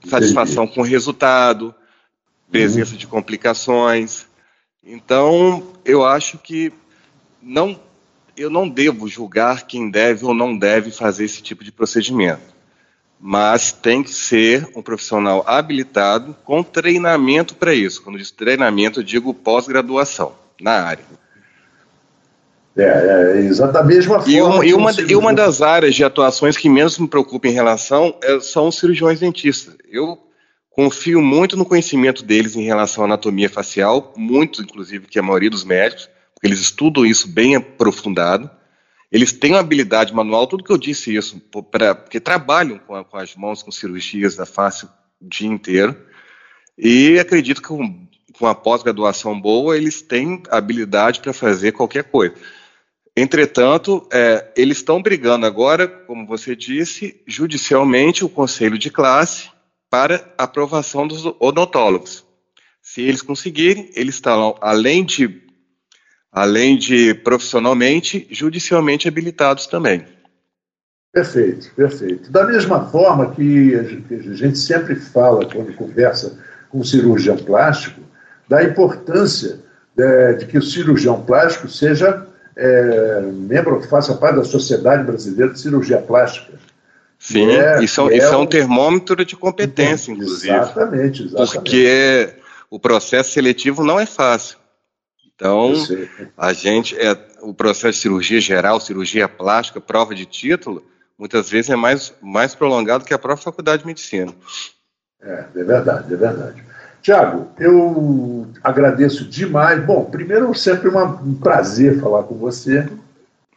Satisfação 0.07 0.63
Entendi. 0.63 0.75
com 0.75 0.81
o 0.81 0.85
resultado, 0.85 1.75
presença 2.49 2.93
uhum. 2.93 2.97
de 2.97 3.07
complicações. 3.07 4.25
Então, 4.83 5.73
eu 5.83 6.05
acho 6.05 6.37
que 6.37 6.71
não, 7.41 7.79
eu 8.37 8.49
não 8.49 8.69
devo 8.69 9.07
julgar 9.07 9.67
quem 9.67 9.89
deve 9.89 10.25
ou 10.25 10.33
não 10.33 10.57
deve 10.57 10.91
fazer 10.91 11.25
esse 11.25 11.41
tipo 11.41 11.63
de 11.63 11.71
procedimento 11.71 12.54
mas 13.19 13.71
tem 13.71 14.03
que 14.03 14.11
ser 14.11 14.67
um 14.75 14.81
profissional 14.81 15.43
habilitado 15.47 16.35
com 16.43 16.61
treinamento 16.61 17.55
para 17.55 17.73
isso. 17.73 18.01
Quando 18.01 18.17
diz 18.17 18.31
treinamento, 18.31 18.99
eu 18.99 19.03
digo 19.03 19.33
pós-graduação 19.33 20.33
na 20.61 20.83
área. 20.83 21.03
É, 22.77 22.83
é 22.83 23.39
exatamente 23.39 23.77
a 23.77 23.95
mesma 23.95 24.19
forma. 24.19 24.31
E 24.31 24.41
uma, 24.41 24.65
e 24.65 24.73
uma, 24.73 24.91
e 24.91 25.15
uma 25.15 25.33
das 25.33 25.61
áreas 25.61 25.95
de 25.95 26.03
atuações 26.03 26.57
que 26.57 26.69
menos 26.69 26.97
me 26.99 27.07
preocupa 27.07 27.47
em 27.47 27.51
relação 27.51 28.15
é, 28.21 28.39
são 28.39 28.67
os 28.67 28.77
cirurgiões 28.77 29.19
dentistas. 29.19 29.75
Eu, 29.89 30.19
Confio 30.75 31.21
muito 31.21 31.55
no 31.55 31.63
conhecimento 31.63 32.21
deles 32.21 32.57
em 32.57 32.63
relação 32.63 33.05
à 33.05 33.07
anatomia 33.07 33.49
facial, 33.49 34.13
muito, 34.17 34.61
inclusive, 34.61 35.07
que 35.07 35.17
a 35.17 35.23
maioria 35.23 35.49
dos 35.49 35.63
médicos, 35.63 36.09
porque 36.33 36.47
eles 36.47 36.59
estudam 36.59 37.05
isso 37.05 37.29
bem 37.29 37.55
aprofundado. 37.55 38.51
Eles 39.15 39.31
têm 39.31 39.51
uma 39.51 39.61
habilidade 39.61 40.13
manual, 40.13 40.45
tudo 40.45 40.61
que 40.61 40.73
eu 40.73 40.77
disse 40.77 41.15
isso, 41.15 41.39
pra, 41.71 41.95
porque 41.95 42.19
trabalham 42.19 42.77
com, 42.79 43.01
com 43.01 43.17
as 43.17 43.33
mãos, 43.33 43.63
com 43.63 43.71
cirurgias 43.71 44.35
da 44.35 44.45
face 44.45 44.85
o 44.85 44.89
dia 45.21 45.47
inteiro. 45.47 45.95
E 46.77 47.17
acredito 47.17 47.61
que 47.61 47.69
com, 47.69 48.05
com 48.37 48.45
a 48.45 48.53
pós-graduação 48.53 49.39
boa, 49.39 49.77
eles 49.77 50.01
têm 50.01 50.43
habilidade 50.49 51.21
para 51.21 51.31
fazer 51.31 51.71
qualquer 51.71 52.03
coisa. 52.03 52.35
Entretanto, 53.15 54.05
é, 54.11 54.51
eles 54.57 54.79
estão 54.79 55.01
brigando 55.01 55.45
agora, 55.45 55.87
como 55.87 56.27
você 56.27 56.53
disse, 56.53 57.21
judicialmente 57.25 58.25
o 58.25 58.29
conselho 58.29 58.77
de 58.77 58.89
classe 58.89 59.49
para 59.89 60.29
aprovação 60.37 61.07
dos 61.07 61.25
odontólogos. 61.39 62.25
Se 62.81 63.01
eles 63.01 63.21
conseguirem, 63.21 63.89
eles 63.95 64.15
estão, 64.15 64.57
além 64.59 65.05
de, 65.05 65.41
além 66.35 66.77
de 66.77 67.13
profissionalmente, 67.13 68.27
judicialmente 68.29 69.07
habilitados 69.07 69.67
também. 69.67 70.03
Perfeito, 71.13 71.71
perfeito. 71.73 72.29
Da 72.29 72.43
mesma 72.43 72.89
forma 72.89 73.33
que 73.33 73.73
a 73.73 74.35
gente 74.35 74.59
sempre 74.59 74.97
fala 74.97 75.45
quando 75.45 75.73
conversa 75.73 76.37
com 76.69 76.79
o 76.79 76.85
cirurgião 76.85 77.37
plástico, 77.37 78.01
da 78.49 78.61
importância 78.61 79.61
de, 79.95 80.03
é, 80.03 80.33
de 80.33 80.45
que 80.45 80.57
o 80.57 80.61
cirurgião 80.61 81.21
plástico 81.21 81.69
seja 81.69 82.27
é, 82.53 83.21
membro, 83.21 83.81
faça 83.83 84.13
parte 84.15 84.35
da 84.35 84.43
Sociedade 84.43 85.05
Brasileira 85.05 85.53
de 85.53 85.59
Cirurgia 85.61 85.99
Plástica. 85.99 86.59
Sim, 87.17 87.49
é, 87.51 87.81
isso, 87.81 88.09
é, 88.09 88.17
isso 88.17 88.27
é 88.27 88.37
um 88.37 88.45
termômetro 88.45 89.23
de 89.23 89.37
competência, 89.37 90.11
inclusive. 90.11 90.53
Exatamente, 90.53 91.23
exatamente. 91.23 91.53
Porque 91.53 92.33
o 92.69 92.77
processo 92.77 93.31
seletivo 93.31 93.85
não 93.85 93.97
é 93.97 94.05
fácil. 94.05 94.57
Então, 95.35 95.73
a 96.37 96.53
gente, 96.53 96.97
é, 96.97 97.17
o 97.41 97.53
processo 97.53 97.97
de 97.97 97.97
cirurgia 97.97 98.39
geral, 98.39 98.79
cirurgia 98.79 99.27
plástica, 99.27 99.81
prova 99.81 100.15
de 100.15 100.25
título, 100.25 100.83
muitas 101.19 101.49
vezes 101.49 101.69
é 101.69 101.75
mais, 101.75 102.13
mais 102.21 102.55
prolongado 102.55 103.03
que 103.03 103.13
a 103.13 103.19
própria 103.19 103.43
faculdade 103.43 103.81
de 103.81 103.87
medicina. 103.87 104.33
É, 105.21 105.45
é 105.55 105.63
verdade, 105.63 106.13
é 106.13 106.17
verdade. 106.17 106.63
Tiago, 107.01 107.49
eu 107.59 108.47
agradeço 108.63 109.25
demais. 109.25 109.83
Bom, 109.85 110.05
primeiro, 110.05 110.55
sempre 110.55 110.89
uma, 110.89 111.03
um 111.03 111.35
prazer 111.35 111.99
falar 111.99 112.23
com 112.23 112.35
você, 112.35 112.89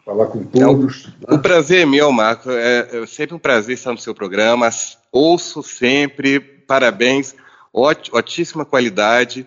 falar 0.05 0.27
com 0.27 0.45
todos. 0.45 1.07
É, 1.23 1.27
o, 1.27 1.31
né? 1.31 1.37
o 1.37 1.39
prazer 1.39 1.83
é 1.83 1.87
meu, 1.87 2.11
Marco. 2.11 2.51
É, 2.51 2.89
é, 2.93 3.07
sempre 3.07 3.37
um 3.37 3.39
prazer 3.39 3.75
estar 3.75 3.93
no 3.93 3.99
seu 3.99 4.15
programa. 4.15 4.69
Ouço 5.13 5.63
sempre, 5.63 6.41
parabéns, 6.41 7.35
ót, 7.73 8.11
ótima 8.13 8.65
qualidade. 8.65 9.47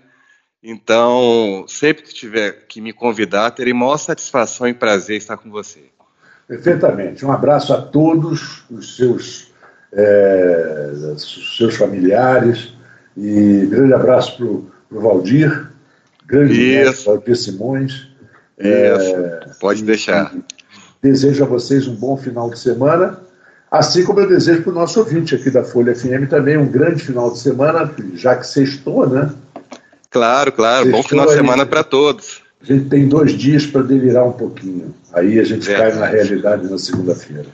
Então, 0.64 1.66
sempre 1.68 2.04
que 2.04 2.14
tiver 2.14 2.66
que 2.68 2.80
me 2.80 2.94
convidar, 2.94 3.50
terei 3.52 3.74
maior 3.74 3.98
satisfação 3.98 4.68
e 4.68 4.74
prazer 4.74 5.18
estar 5.18 5.36
com 5.38 5.50
você. 5.50 5.86
Perfeitamente. 6.48 7.26
Um 7.26 7.32
abraço 7.32 7.74
a 7.74 7.82
todos 7.82 8.64
os 8.70 8.96
seus, 8.96 9.52
é, 9.92 10.92
os 11.16 11.58
seus 11.58 11.76
familiares 11.76 12.74
e 13.18 13.66
grande 13.70 13.94
abraço 13.94 14.38
para 14.38 14.46
o 14.46 15.02
Valdir, 15.02 15.70
grande. 16.28 16.84
Valdir 17.06 17.36
Simões. 17.36 18.08
Isso, 18.60 19.16
é, 19.16 19.40
pode 19.60 19.84
deixar. 19.84 20.32
Desejo 21.02 21.44
a 21.44 21.48
vocês 21.48 21.88
um 21.88 21.96
bom 21.96 22.16
final 22.16 22.52
de 22.52 22.60
semana, 22.60 23.20
assim 23.72 24.04
como 24.04 24.20
eu 24.20 24.30
desejo 24.30 24.62
para 24.62 24.72
o 24.72 24.76
nosso 24.76 25.00
ouvinte 25.00 25.34
aqui 25.34 25.50
da 25.50 25.64
Folha 25.64 25.96
FM 25.96 26.30
também 26.30 26.58
um 26.58 26.68
grande 26.68 27.04
final 27.04 27.32
de 27.32 27.40
semana, 27.40 27.92
já 28.14 28.36
que 28.36 28.46
sextou, 28.46 29.10
né? 29.10 29.34
Claro, 30.12 30.52
claro. 30.52 30.84
Sextou 30.84 31.02
bom 31.02 31.08
final 31.08 31.26
de 31.26 31.34
semana 31.34 31.66
para 31.66 31.84
todos. 31.84 32.42
A 32.62 32.66
gente 32.66 32.90
tem 32.90 33.08
dois 33.08 33.32
dias 33.32 33.66
para 33.66 33.82
delirar 33.82 34.28
um 34.28 34.34
pouquinho. 34.34 34.94
Aí 35.14 35.40
a 35.40 35.44
gente 35.44 35.66
cai 35.66 35.94
na 35.96 36.06
realidade 36.06 36.70
na 36.70 36.78
segunda-feira. 36.78 37.48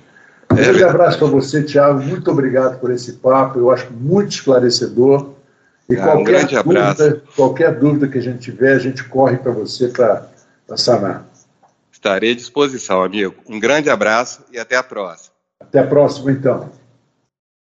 Um 0.52 0.58
é 0.58 0.64
grande 0.64 0.84
abraço 0.84 1.20
para 1.20 1.28
você, 1.28 1.64
Tiago. 1.64 2.02
Muito 2.02 2.30
obrigado 2.30 2.80
por 2.80 2.92
esse 2.92 3.14
papo. 3.14 3.60
Eu 3.60 3.72
acho 3.72 3.92
muito 3.94 4.32
esclarecedor. 4.32 5.34
E 5.90 5.96
ah, 5.96 6.04
qualquer, 6.04 6.60
um 6.60 6.64
dúvida, 6.64 7.24
qualquer 7.36 7.80
dúvida 7.80 8.08
que 8.10 8.18
a 8.18 8.22
gente 8.22 8.40
tiver, 8.40 8.74
a 8.74 8.80
gente 8.80 9.04
corre 9.06 9.38
para 9.38 9.52
você 9.52 9.88
para 9.88 10.28
sanar. 10.76 11.26
Estarei 11.92 12.32
à 12.32 12.36
disposição, 12.36 13.04
amigo. 13.04 13.36
Um 13.48 13.60
grande 13.60 13.90
abraço 13.90 14.44
e 14.52 14.60
até 14.60 14.76
a 14.76 14.84
próxima. 14.84 15.34
Até 15.62 15.80
a 15.80 15.88
próxima, 15.88 16.32
então. 16.32 16.70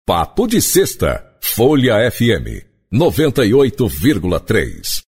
Papo 0.05 0.47
de 0.47 0.61
Sexta, 0.61 1.23
Folha 1.39 2.09
FM, 2.09 2.68
98,3. 2.91 5.08